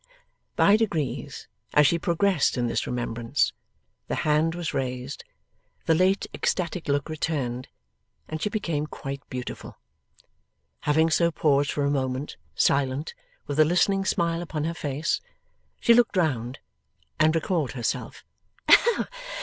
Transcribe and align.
By 0.55 0.77
degrees, 0.77 1.47
as 1.75 1.85
she 1.85 1.99
progressed 1.99 2.57
in 2.57 2.65
this 2.65 2.87
remembrance, 2.87 3.53
the 4.07 4.15
hand 4.25 4.55
was 4.55 4.73
raised, 4.73 5.23
the 5.85 5.93
late 5.93 6.25
ecstatic 6.33 6.87
look 6.87 7.07
returned, 7.07 7.67
and 8.27 8.41
she 8.41 8.49
became 8.49 8.87
quite 8.87 9.21
beautiful. 9.29 9.77
Having 10.89 11.11
so 11.11 11.29
paused 11.29 11.69
for 11.71 11.83
a 11.83 11.91
moment, 11.91 12.35
silent, 12.55 13.13
with 13.45 13.59
a 13.59 13.63
listening 13.63 14.03
smile 14.03 14.41
upon 14.41 14.63
her 14.63 14.73
face, 14.73 15.21
she 15.79 15.93
looked 15.93 16.17
round 16.17 16.57
and 17.19 17.35
recalled 17.35 17.73
herself. 17.73 18.25